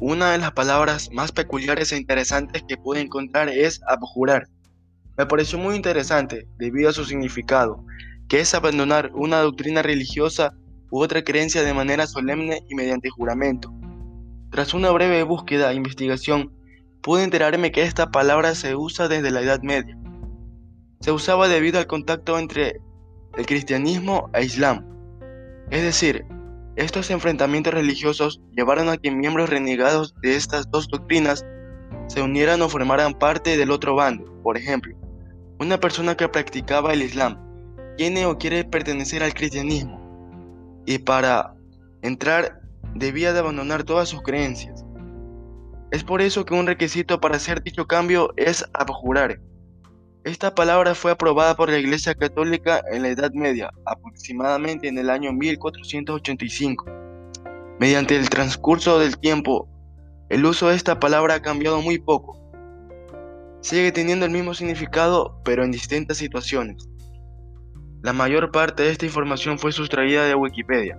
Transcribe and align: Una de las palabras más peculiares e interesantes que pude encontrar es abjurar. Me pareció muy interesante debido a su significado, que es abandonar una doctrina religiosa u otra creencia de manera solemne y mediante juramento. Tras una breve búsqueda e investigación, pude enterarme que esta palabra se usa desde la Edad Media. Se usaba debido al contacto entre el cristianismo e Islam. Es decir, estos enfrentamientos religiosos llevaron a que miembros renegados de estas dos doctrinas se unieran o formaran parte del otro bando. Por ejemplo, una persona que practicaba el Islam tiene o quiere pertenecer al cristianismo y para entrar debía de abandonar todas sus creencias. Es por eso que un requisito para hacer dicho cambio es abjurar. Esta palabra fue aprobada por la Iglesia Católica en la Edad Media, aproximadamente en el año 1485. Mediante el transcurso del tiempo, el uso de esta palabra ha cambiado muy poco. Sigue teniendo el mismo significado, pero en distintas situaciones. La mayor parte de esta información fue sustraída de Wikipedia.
Una 0.00 0.30
de 0.30 0.38
las 0.38 0.52
palabras 0.52 1.10
más 1.12 1.32
peculiares 1.32 1.90
e 1.90 1.96
interesantes 1.96 2.62
que 2.68 2.76
pude 2.76 3.00
encontrar 3.00 3.48
es 3.48 3.80
abjurar. 3.88 4.48
Me 5.16 5.26
pareció 5.26 5.58
muy 5.58 5.74
interesante 5.74 6.46
debido 6.56 6.90
a 6.90 6.92
su 6.92 7.04
significado, 7.04 7.84
que 8.28 8.38
es 8.38 8.54
abandonar 8.54 9.10
una 9.14 9.40
doctrina 9.40 9.82
religiosa 9.82 10.54
u 10.92 11.00
otra 11.00 11.24
creencia 11.24 11.64
de 11.64 11.74
manera 11.74 12.06
solemne 12.06 12.62
y 12.68 12.76
mediante 12.76 13.10
juramento. 13.10 13.74
Tras 14.50 14.72
una 14.72 14.92
breve 14.92 15.24
búsqueda 15.24 15.72
e 15.72 15.74
investigación, 15.74 16.52
pude 17.02 17.24
enterarme 17.24 17.72
que 17.72 17.82
esta 17.82 18.12
palabra 18.12 18.54
se 18.54 18.76
usa 18.76 19.08
desde 19.08 19.32
la 19.32 19.40
Edad 19.40 19.62
Media. 19.62 19.98
Se 21.00 21.10
usaba 21.10 21.48
debido 21.48 21.80
al 21.80 21.88
contacto 21.88 22.38
entre 22.38 22.80
el 23.36 23.46
cristianismo 23.46 24.30
e 24.32 24.44
Islam. 24.44 24.86
Es 25.70 25.82
decir, 25.82 26.24
estos 26.78 27.10
enfrentamientos 27.10 27.74
religiosos 27.74 28.40
llevaron 28.56 28.88
a 28.88 28.96
que 28.96 29.10
miembros 29.10 29.50
renegados 29.50 30.14
de 30.22 30.36
estas 30.36 30.70
dos 30.70 30.86
doctrinas 30.88 31.44
se 32.06 32.22
unieran 32.22 32.62
o 32.62 32.68
formaran 32.68 33.14
parte 33.14 33.56
del 33.56 33.72
otro 33.72 33.96
bando. 33.96 34.24
Por 34.44 34.56
ejemplo, 34.56 34.96
una 35.58 35.80
persona 35.80 36.16
que 36.16 36.28
practicaba 36.28 36.92
el 36.92 37.02
Islam 37.02 37.36
tiene 37.96 38.26
o 38.26 38.38
quiere 38.38 38.62
pertenecer 38.62 39.24
al 39.24 39.34
cristianismo 39.34 39.98
y 40.86 40.98
para 40.98 41.52
entrar 42.02 42.60
debía 42.94 43.32
de 43.32 43.40
abandonar 43.40 43.82
todas 43.82 44.08
sus 44.08 44.22
creencias. 44.22 44.84
Es 45.90 46.04
por 46.04 46.22
eso 46.22 46.44
que 46.44 46.54
un 46.54 46.68
requisito 46.68 47.20
para 47.20 47.38
hacer 47.38 47.60
dicho 47.60 47.88
cambio 47.88 48.32
es 48.36 48.64
abjurar. 48.72 49.40
Esta 50.24 50.54
palabra 50.54 50.94
fue 50.94 51.12
aprobada 51.12 51.54
por 51.54 51.70
la 51.70 51.78
Iglesia 51.78 52.14
Católica 52.14 52.82
en 52.90 53.02
la 53.02 53.08
Edad 53.08 53.32
Media, 53.32 53.70
aproximadamente 53.86 54.88
en 54.88 54.98
el 54.98 55.10
año 55.10 55.32
1485. 55.32 56.84
Mediante 57.78 58.16
el 58.16 58.28
transcurso 58.28 58.98
del 58.98 59.16
tiempo, 59.18 59.68
el 60.28 60.44
uso 60.44 60.68
de 60.68 60.76
esta 60.76 60.98
palabra 60.98 61.34
ha 61.34 61.42
cambiado 61.42 61.80
muy 61.80 61.98
poco. 61.98 62.36
Sigue 63.60 63.92
teniendo 63.92 64.26
el 64.26 64.32
mismo 64.32 64.54
significado, 64.54 65.40
pero 65.44 65.64
en 65.64 65.70
distintas 65.70 66.16
situaciones. 66.16 66.88
La 68.02 68.12
mayor 68.12 68.50
parte 68.50 68.82
de 68.82 68.90
esta 68.90 69.06
información 69.06 69.58
fue 69.58 69.72
sustraída 69.72 70.24
de 70.24 70.34
Wikipedia. 70.34 70.98